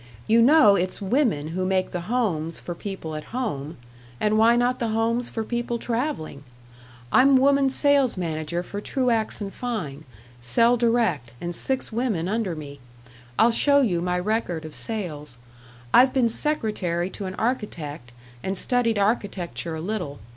You 0.25 0.41
know 0.41 0.75
it's 0.75 0.99
women 0.99 1.49
who 1.49 1.63
make 1.63 1.91
the 1.91 2.09
homes 2.09 2.59
for 2.59 2.73
people 2.73 3.13
at 3.13 3.25
home, 3.25 3.77
and 4.19 4.35
why 4.35 4.55
not 4.55 4.79
the 4.79 4.87
homes 4.87 5.29
for 5.29 5.43
people 5.43 5.77
traveling?... 5.77 6.43
I'm 7.11 7.37
woman 7.37 7.69
sales 7.69 8.17
manager 8.17 8.63
for 8.63 8.81
Truax 8.81 9.43
& 9.47 9.51
Fein 9.51 10.03
sell 10.39 10.75
direct, 10.75 11.33
and 11.39 11.53
six 11.53 11.91
women 11.91 12.27
under 12.27 12.55
me. 12.55 12.79
I'll 13.37 13.51
show 13.51 13.81
you 13.81 14.01
my 14.01 14.17
record 14.17 14.65
of 14.65 14.73
sales. 14.73 15.37
I've 15.93 16.13
been 16.13 16.29
secretary 16.29 17.11
to 17.11 17.27
an 17.27 17.35
architect, 17.35 18.11
and 18.41 18.57
studied 18.57 18.97
architecture 18.97 19.75
a 19.75 19.81
little. 19.81 20.17